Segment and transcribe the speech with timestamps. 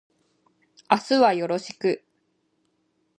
[0.89, 2.03] 明日はよろしく